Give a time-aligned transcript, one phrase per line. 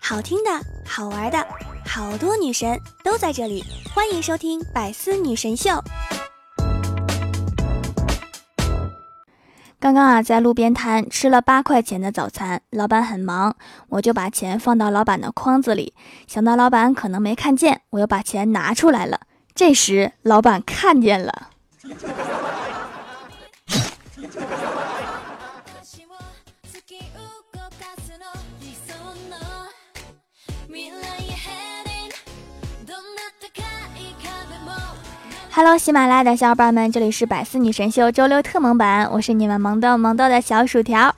[0.00, 0.50] 好听的，
[0.86, 1.46] 好玩的，
[1.84, 5.70] 好多女神都在这里，欢迎收听《百思女神秀》。
[9.78, 13.56] 刚刚啊，在路边摊吃了八块钱的早餐，老板很忙，
[13.88, 15.92] 我就把钱放到老板的筐子里，
[16.26, 19.20] 想到老板可能没看见，我又把钱拿出来了。
[19.54, 21.50] 这时，老板看见了。
[35.56, 41.16] Hello，喜马拉雅的小伙伴们，这里是百思女神秀周六特萌版，我是你们萌豆萌豆的小薯条。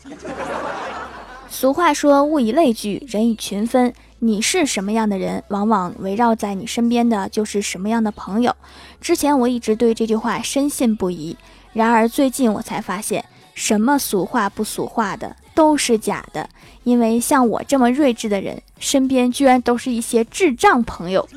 [1.50, 3.92] 俗话说，物以类聚，人以群分。
[4.20, 8.54] 你是什么样的人，往往围绕在你身边的就是什么样的朋友。
[9.00, 11.36] 之前我一直对这句话深信不疑，
[11.72, 16.48] 然而最近我才发现，什么俗话不俗话的都是假的。
[16.84, 21.28] 因为像我这么睿智的人，身边居然都是一些智障朋友。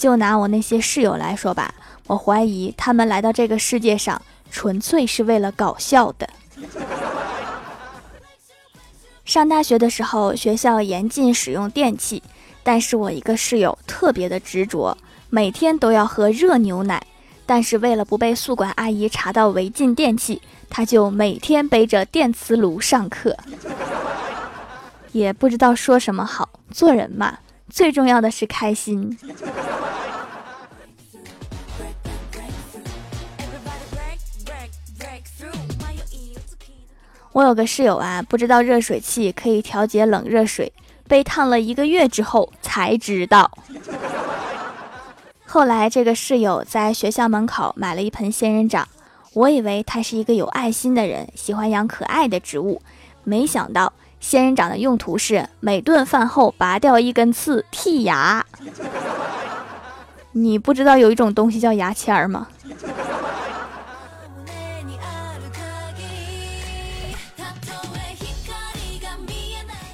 [0.00, 1.74] 就拿我那些室友来说吧，
[2.06, 6.26] 我怀疑他们来到这个世界上纯粹是为了搞笑的。
[9.26, 12.22] 上大学的时候，学校严禁使用电器，
[12.62, 14.96] 但是我一个室友特别的执着，
[15.28, 17.02] 每天都要喝热牛奶。
[17.44, 23.36] 但是为了不被宿管阿姨查到违禁电器，他就每天背着电磁炉上课。
[25.12, 27.36] 也不知道说什么好，做人嘛，
[27.70, 29.16] 最重要的是开心。
[37.32, 40.72] 我有个室友啊，不知道热水器可以调节冷热水，
[41.06, 43.48] 被烫了一个月之后才知道。
[45.46, 48.86] 后来这个室友在学校门口买了一盆仙人掌，
[49.32, 52.82] 我以为他是一个有爱心的人，喜欢养可爱的植物，
[53.22, 58.46] 没想到仙人掌的用途是每顿饭后拔掉一根刺剔牙。
[60.32, 62.46] 你不知道有一种东西叫牙签吗？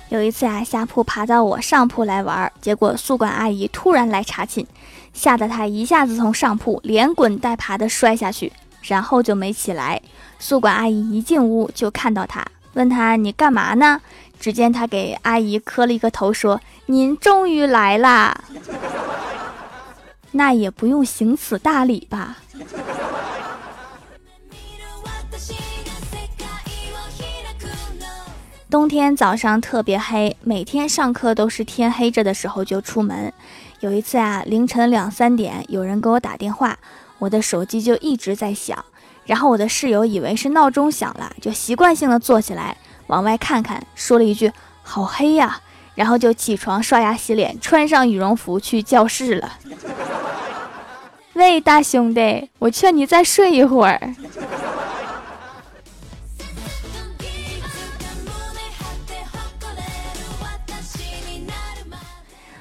[0.08, 4.64] 有一次啊，下铺爬到我上铺来玩，结果宿管阿姨突然来查寝，
[5.12, 10.00] 吓得他一下子从上铺连滚带爬的摔下去，然后就没起来。
[10.38, 12.44] 宿管阿姨一进屋就看到他，
[12.76, 14.00] 问他你干嘛呢？
[14.38, 18.38] 只见他给阿姨磕了一个头，说：“您终于来啦，
[20.32, 22.36] 那也不用行此大礼吧。”
[28.68, 33.32] 冬天早上特别黑，每天上课都是天黑着的时候就出门。
[33.80, 36.78] 有一次啊，凌晨两三点，有人给我打电话，
[37.20, 38.84] 我的手机就一直在响。
[39.26, 42.76] 然后我的室友以为是闹钟响了，就习惯性的坐起来
[43.08, 45.60] 往外看看，说了一句“好黑呀”，
[45.94, 49.58] 然后就起床刷牙洗脸，穿上羽绒服去教室了。
[51.34, 54.14] 喂，大兄弟，我劝你再睡一会儿。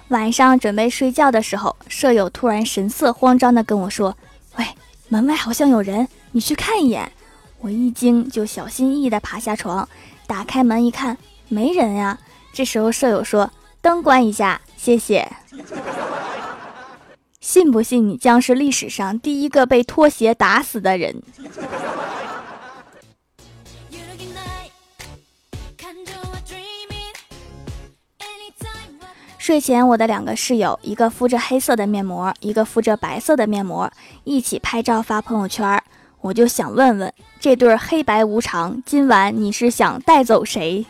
[0.10, 4.16] 晚上准备睡觉的时候，舍友突然神色慌张的跟我说
[4.58, 4.66] ：“喂，
[5.08, 7.10] 门外好像有人，你去看一眼。”
[7.62, 9.88] 我一惊，就小心翼翼地爬下床，
[10.28, 12.20] 打开门一看，没人呀。
[12.54, 13.50] 这时候舍友说
[13.82, 15.32] ：“灯关一下，谢谢。”
[17.40, 21.24] 信不信你将是历史上第一个被拖鞋打死的人？
[29.38, 33.90] 睡前，我的两个室友，一个敷着黑色的面膜，一个敷着白色的面膜，
[34.24, 35.82] 一起拍照发朋友圈。
[36.26, 40.84] 我就想问问，这对黑白无常，今晚你是想带走谁？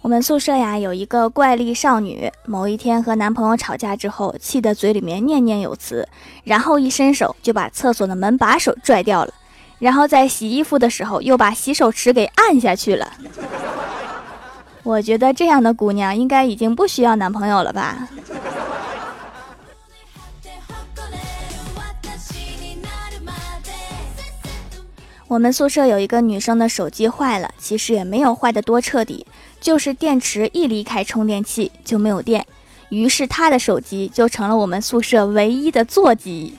[0.00, 6.08] 我们宿舍呀，有一个怪力少女，某一天和男朋友吵架之后，气得嘴里面念念有词，
[6.42, 9.34] 然后一伸手就把厕所的门把手拽掉了。
[9.78, 13.12] 然后在洗衣服的时候，又把洗手池给按下去了。
[14.86, 18.08] 我觉得这样的姑娘应该已经不需要男朋友了吧？
[25.26, 29.26] 我们宿舍有一个女生的手机坏了，其实也没有坏的多彻底，
[29.60, 32.46] 就是电池一离开充电器就没有电，
[32.90, 36.56] 于是她的手机就成了我们宿舍唯一的座机。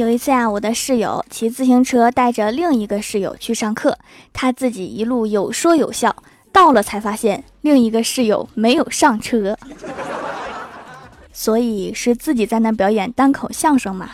[0.00, 3.98] 有一次啊，我的室友骑自行车带着另一个室友去上课，
[4.32, 6.16] 他自己一路有说有笑，
[6.50, 9.58] 到了才发现另一个室友没有上车，
[11.34, 14.08] 所以是自己在那表演单口相声嘛。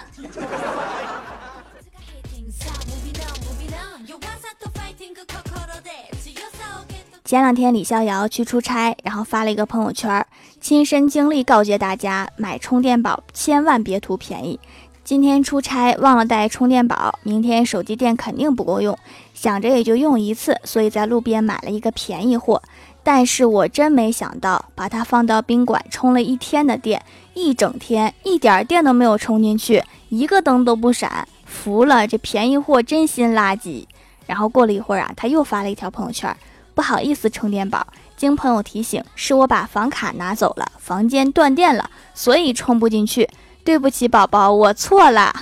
[7.24, 10.24] 前两天李逍遥去出差，然后发了一个朋友圈，
[10.60, 14.58] 亲身经历告诫大家买充电宝千万别图便宜。
[15.06, 18.98] 今天出差忘了带充电宝，明天手机电肯定不够用，
[19.34, 22.60] 想着也就用一次，所以在路边买了一个便宜货。
[23.04, 27.00] 但是我真没想到，把它放到宾馆充了一天的电，
[27.34, 33.84] 一整天一点电都没有充进去，一个灯都不闪，服了，这便宜货真心垃圾。
[34.26, 36.36] 然后过了一会儿啊，他又发了一条朋友圈。
[36.74, 37.86] 不好意思，充电宝。
[38.16, 43.28] 经朋友提醒，是我把房卡拿走了，房间断电了，所以充不进去。
[43.66, 45.34] 对不起，宝宝，我错了。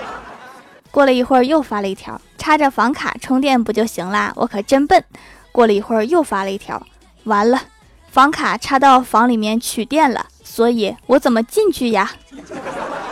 [0.90, 4.32] 过了一会儿，又发了一条，插着房卡充电不就行啦？
[4.36, 5.04] 我可真笨。
[5.52, 6.82] 过了一会儿，又发了一条，
[7.24, 7.60] 完了，
[8.10, 12.12] 房卡插到房里面取电了，所以我怎么进去呀？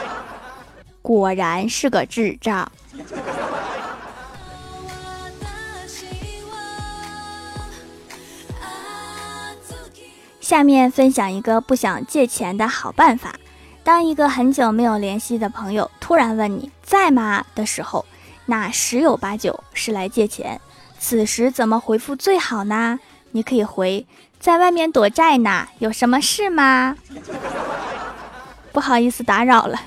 [1.02, 2.72] 果然是个智障。
[10.40, 13.34] 下面分享一个不想借钱的好办法。
[13.84, 18.04] 当一个很久没有联系的朋友突然问你在吗的时候，
[18.46, 20.60] 那十有八九是来借钱。
[21.00, 23.00] 此时怎么回复最好呢？
[23.32, 24.06] 你可以回
[24.38, 26.96] 在外面躲债呢，有什么事吗？
[28.70, 29.80] 不好意思打扰了。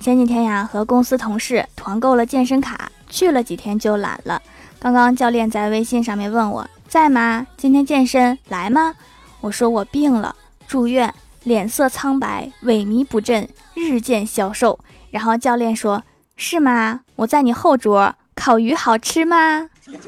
[0.00, 4.40] 前几天呀，和公司同事团购了健身卡，去了几天就懒了。
[4.86, 7.44] 刚刚教练在微信上面问我在吗？
[7.56, 8.94] 今天健身来吗？
[9.40, 10.36] 我说我病了，
[10.68, 11.12] 住院，
[11.42, 14.78] 脸色苍白，萎靡不振，日渐消瘦。
[15.10, 16.04] 然后教练说
[16.38, 17.00] ：“是吗？
[17.16, 19.68] 我在你后桌，烤鱼好吃吗？”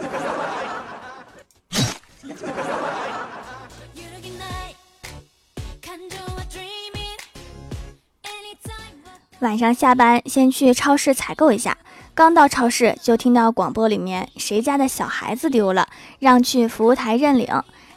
[9.40, 11.76] 晚上下班先去超市采购一下，
[12.18, 15.86] 刚到超市就听到广播里面谁家的小孩子丢了，
[16.18, 17.46] 让去服务台认领。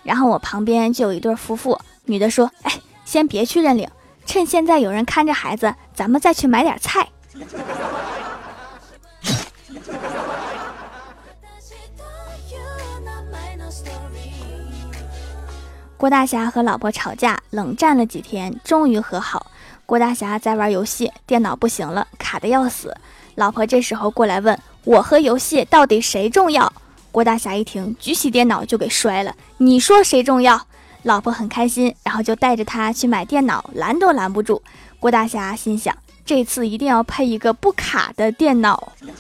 [0.04, 2.72] 然后我旁边就有一对夫妇，女的说：“哎，
[3.04, 3.90] 先别去认领，
[4.28, 7.10] 趁现在有人看着孩子，咱们再去买点菜。”
[15.98, 19.48] 郭大侠和老婆吵架，冷战了几天，终于和好。
[19.88, 22.96] 郭大侠在玩游戏，电脑不行了，卡的要死。
[23.36, 26.72] 老婆这时候过来问我和游戏到底谁重要？
[27.12, 29.36] 郭大侠一听，举起电脑就给摔了。
[29.57, 30.68] 你说谁重要？
[31.04, 34.62] 老婆很开心，然后就带着他去买电脑，拦都拦不住。
[35.00, 38.92] 郭大侠心想，这次一定要配一个不卡的电脑。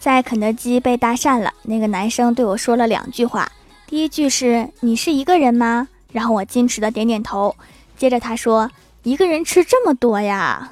[0.00, 3.48] 在肯德基被搭讪了，那个男生对我说了两句话。
[3.86, 5.86] 第一句是你是一个人吗？
[6.12, 7.56] 然后我矜持的点点头。
[7.96, 8.70] 接着他说
[9.02, 10.70] 一个人吃这么多呀。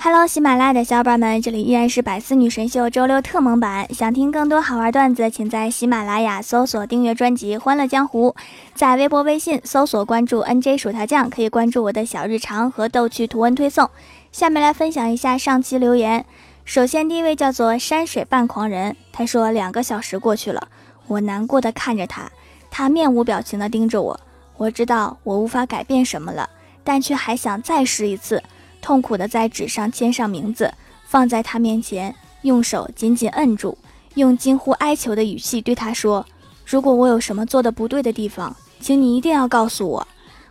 [0.00, 3.92] Hello，喜马拉雅的小伙伴们，这里依然是百思女神秀周六特蒙版。
[3.92, 8.30] 想听更多好玩段子，请在喜马拉雅搜索订阅专辑《欢乐江湖》，
[8.74, 13.90] 在微博、微信搜索关注 NJ 薯条酱，可以关注我的小日常和逗趣图文推送。
[14.32, 16.24] 下面来分享一下上期留言。
[16.64, 20.68] 首先，第一位叫做山水半狂人，他说两个小时过去了，
[21.06, 22.30] 我难过的看着他，
[22.70, 24.20] 他面无表情的盯着我。
[24.58, 26.48] 我知道我无法改变什么了，
[26.84, 28.42] 但却还想再试一次。
[28.82, 30.72] 痛苦地在纸上签上名字，
[31.06, 33.76] 放在他面前，用手紧紧摁住，
[34.14, 36.24] 用近乎哀求的语气对他说
[36.66, 40.06] ：“如果我有什么做的不对的地方，请你一定要告诉我。”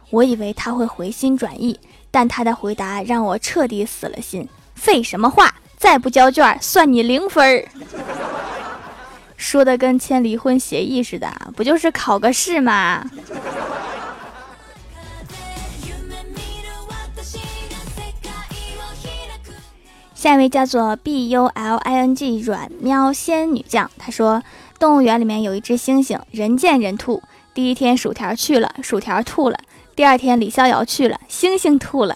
[0.09, 1.77] 我以为他会回心转意，
[2.17, 4.49] 但他的回答让我彻底死了心。
[4.73, 5.53] 废什么话！
[5.77, 7.63] 再不交卷，算你零分儿。
[9.35, 13.05] 说的跟签离婚协议似的，不就是考个试吗？
[20.15, 24.41] 下一位叫做 B U L I N G 软喵仙女酱，他说
[24.79, 27.21] 动物园里面有一只猩猩，人见人吐。
[27.53, 29.57] 第一天薯条去了，薯条吐了；
[29.97, 32.15] 第二天李逍遥去了，星星吐了。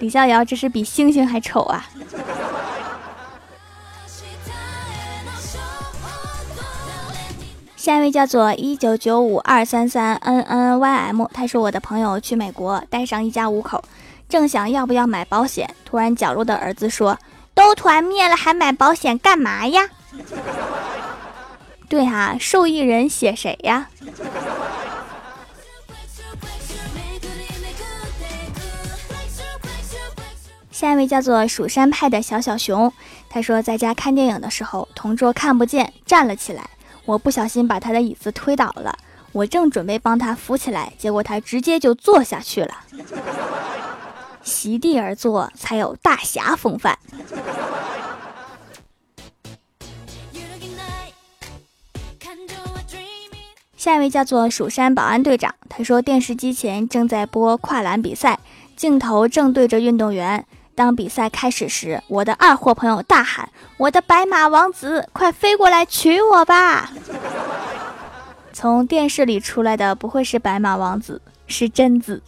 [0.00, 1.86] 李逍遥这是比星星还丑啊！
[7.76, 13.80] 下一位叫做一九九五二三三 N N Y M，他说我的朋友去美国，带上一家五口。
[14.28, 17.16] 正想要不要买保险，突然角落的儿子说
[17.54, 19.88] ：“都团灭了，还买保险干嘛呀？”
[21.88, 23.86] 对啊，受益人写谁呀？
[30.80, 32.90] 下一位叫做蜀山派的小小熊，
[33.28, 36.70] 他说在家看电影的时候，同桌看不见站了起来，
[37.04, 38.96] 我不小心把他的椅子推倒了，
[39.32, 42.74] 我正准备帮他扶起来，结果他直接就坐下去了。
[44.42, 46.98] 席地而坐才有大侠风范。
[53.76, 58.38] 下一位叫做蜀山保安队长，他说电视机前正在播跨栏比赛，
[58.74, 60.46] 镜头正对着运动员。
[60.74, 66.90] 当比赛开始时，我的二货朋友大喊：“我的白马王子，快飞过来娶我吧！”
[68.52, 72.22] 从电视里出来的不会是白马王子，是贞子。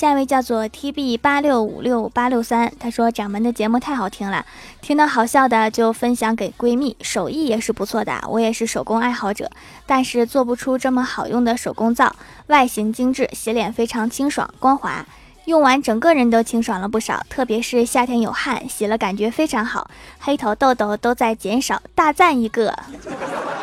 [0.00, 4.46] 下一位叫做 T B 八六五六八六三，他说掌门的节目太好听了，
[4.80, 8.18] 听到好笑的就分享给闺蜜，手艺也是不错的。
[8.26, 9.50] 我也是手工爱好者，
[9.84, 12.16] 但是做不出这么好用的手工皂，
[12.46, 15.04] 外形精致，洗脸非常清爽光滑，
[15.44, 17.22] 用完整个人都清爽了不少。
[17.28, 22.74] 特别是夏天有汗，洗了感觉非常好，黑头痘痘都在减少，大赞一个。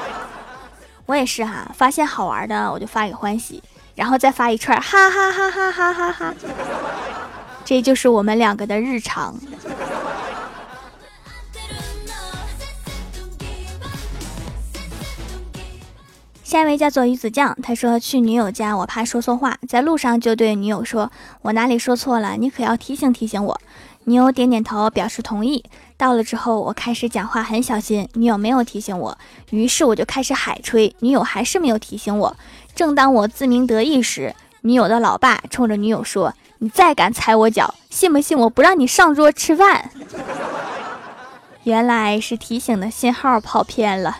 [1.08, 3.64] 我也是哈，发现好玩的我就发给欢喜。
[3.98, 6.34] 然后再发一串，哈哈哈哈哈哈哈！
[7.66, 9.36] 这就是我们两个的日常。
[16.44, 21.12] 下一位叫做鱼子酱，他说去女友家，我怕说错话，在路上就对女友说
[21.42, 22.38] ：“我哪里说错了？
[22.38, 23.60] 你可要提醒提醒我。”
[24.06, 25.66] 女友点点头表示同意。
[25.98, 29.18] 到了之后，我开始讲话很小心，女友没有提醒我，
[29.50, 32.38] 于是我就开始海吹，女友还是没有提醒我。
[32.78, 39.90] 正当我自鸣得意时，女友的老爸冲着女友说：“你再敢踩我脚，信不信我不让你上桌吃饭？”
[41.66, 44.20] 原来是提醒的信号跑偏了。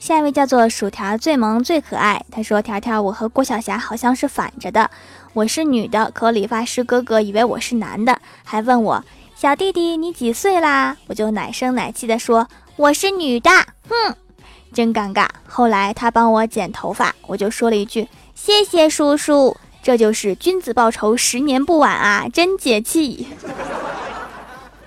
[0.00, 4.90] 下一位叫做薯条最萌最可爱，他说：“条条，我和郭晓霞好像是反着的，
[5.34, 9.04] 我是女的，可理发师哥哥以为我是男的，还问我。”
[9.42, 10.96] 小弟弟，你几岁啦？
[11.08, 12.46] 我就奶声奶气的说
[12.76, 13.50] 我是女的。
[13.88, 14.14] 哼，
[14.72, 15.26] 真尴尬。
[15.48, 19.56] 后来他帮我剪头发，我就说了一句谢谢叔叔。
[19.82, 23.26] 这就是君子报仇，十年不晚啊，真解气。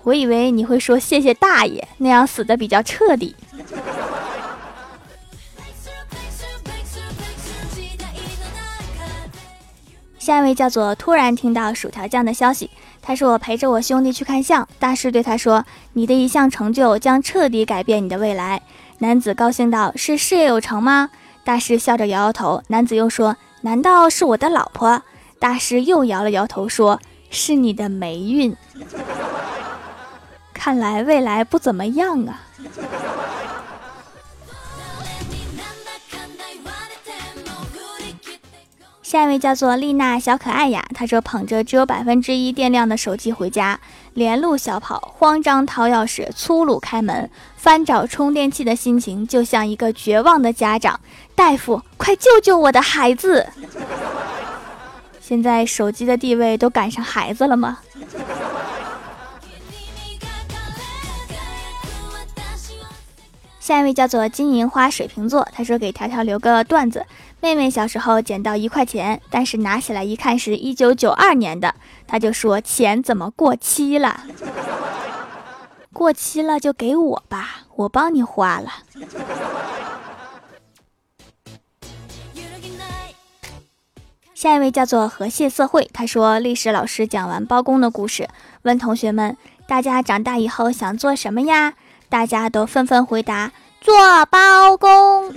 [0.03, 3.35] 我以为你会说谢谢大爷，那样死的比较彻底。
[10.17, 12.71] 下一位叫做突然听到薯条酱的消息。
[13.07, 18.63] 他说：“我陪着我兄弟去看相，大师对他说：‘你的一项成就将彻底改变你的未来。’
[18.97, 21.11] 男子高兴道：‘是事业有成吗？’
[21.45, 22.63] 大师笑着摇摇头。
[22.69, 25.03] 男子又说：‘难道是我的老婆？’
[25.37, 28.55] 大师又摇了摇头，说：‘是你的霉运。’
[30.51, 32.41] 看来未来不怎么样啊。”
[39.15, 43.79] 下一位叫做丽娜小可爱呀，她说捧着只有百分之一电量的手机回家，
[44.13, 50.99] 连路小跑，慌张掏钥匙，粗鲁开门，翻找充电器的心情就像一个绝望的家长。
[51.33, 53.47] 大夫，快救救我的孩子！
[55.21, 57.77] 现在手机的地位都赶上孩子了吗？
[63.61, 67.03] 下一位叫做金银花水瓶座，他说给条条留个段子。
[67.41, 71.75] 妹妹小时候捡到一块钱，但是拿起来一看是一九九二年的，
[72.07, 74.21] 她就说钱怎么过期了？
[75.93, 78.69] 过期了就给我吧，我帮你花了。
[84.33, 88.27] 下一位叫做河蟹社会，他说历史老师讲完包公的故事，
[88.63, 89.37] 问同学们：
[89.67, 91.73] 大家长大以后想做什么呀？
[92.09, 93.51] 大家都纷纷回答：
[93.81, 95.33] 做包公。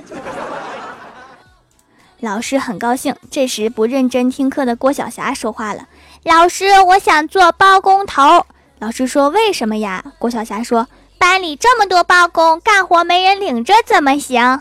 [2.20, 5.86] 老师很高兴，这时不认真听课的郭晓霞说话了
[6.24, 8.44] ：“老师，我想做包工头。”
[8.80, 14.60] 老师说：“为什么呀？”郭晓霞说：“班里这么多包工，干活没人领着怎么行？”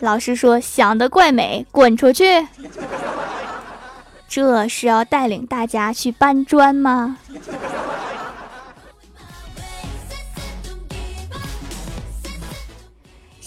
[0.00, 2.48] 老师说：“想得怪美，滚出去！”
[4.26, 7.18] 这是要带领大家去搬砖吗？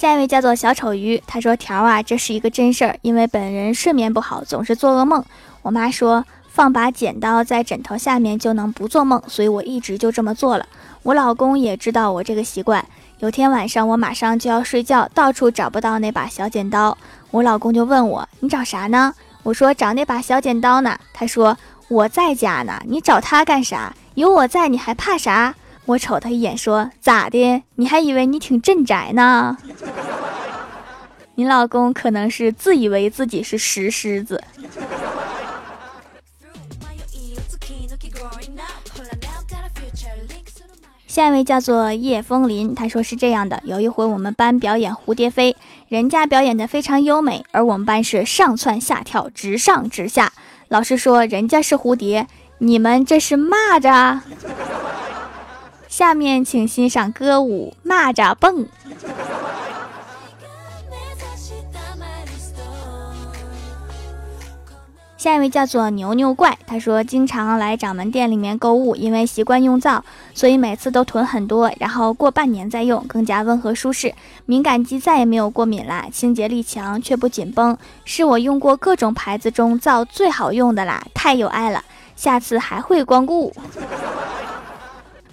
[0.05, 5.25] 下一位叫做小丑鱼，他说：“条啊，这是一个真事儿，因为本人睡眠不好，总是做噩梦。
[5.63, 10.67] 我妈说，放把剪刀在枕头下面就能不做梦，所以我一直就这么做了。
[11.01, 12.85] 我老公也知道我这个习惯。
[13.17, 16.95] 有天晚上我马上就要睡觉，到处找不到那把小剪刀，
[17.31, 21.57] 我老公就问我：“你找啥呢？”我说：“找那把小剪刀呢。”他说
[21.89, 23.91] ：“我在家呢，你找它干啥？
[24.13, 25.55] 有我在，你还怕啥？”
[25.85, 27.63] 我瞅他一眼说：“咋的？
[27.75, 29.57] 你还以为你挺镇宅呢？”
[31.35, 34.41] 你老公可能是自以为自己是石狮子。
[41.07, 45.55] 下一位叫做叶枫林，他说是这样的：有一回我们班表演蝴蝶飞，
[45.87, 50.33] 人家表演的非常优美，而我们班是上蹿下跳，直上直下。
[50.67, 52.27] 老师说人家是蝴蝶，
[52.57, 54.19] 你们这是蚂蚱。
[55.97, 58.65] 下面请欣赏歌舞《蚂蚱蹦》。
[65.15, 74.13] 下一位叫做牛牛怪，他说经常来掌门店里面购物，因为习惯用皂，所以每次都囤很多，然后过半年再用，更加温和舒适。
[74.45, 81.81] 敏感肌再也没有过敏啦，清洁力强却不紧绷，是我用过各种牌子中皂最好用的啦，太有爱了，
[82.17, 83.53] 下次还会光顾。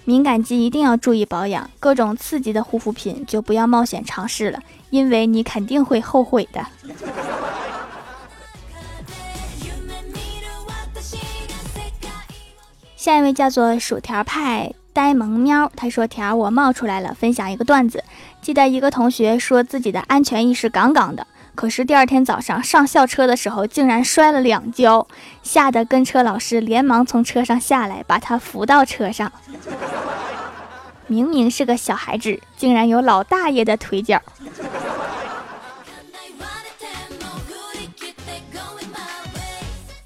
[0.05, 6.65] 敏感肌一定要注意保养，各种刺激的护肤品就不要冒险尝试了，因为你肯定会后悔的。
[12.97, 18.03] 下一位叫做薯条派呆萌喵，他说：“条我冒出来了，分享一个段子。
[18.41, 25.07] 记得一个同学说自己的安全意识杠杠的，可是第二天早上上校车的时候竟然摔了两跤，
[25.41, 29.31] 吓得跟车老师连忙从车上下来，把他扶到车上。
[31.07, 34.21] 明明是个小孩子，竟然有老大爷的腿脚。”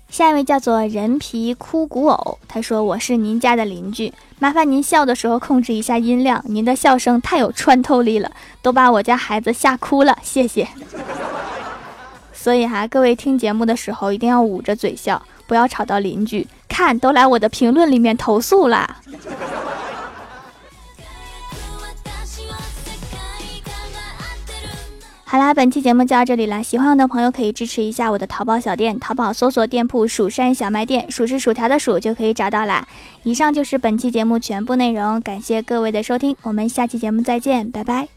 [0.09, 8.31] 下一位叫做人皮枯骨偶，他说：“我是您家的邻居，麻烦您笑的时候控制一下音量，您的笑声太有穿透力了，
[8.63, 10.67] 都把我家孩子吓哭了，谢谢。
[12.47, 19.01] 所以哈，各位听节目的时候一定要捂着嘴笑，不要吵到邻居，看都来我的评论里面投诉啦。”
[25.25, 26.63] 好啦，本期节目就到这里啦。
[26.63, 32.87] 喜欢我的朋友可以支持一下我的淘宝小店，淘宝搜索店铺“蜀山小卖店”，数是薯条的数就可以找到啦。
[33.23, 38.16] 以上就是本期节目全部内容，感谢各位的收听，我们下期节目再见，拜拜。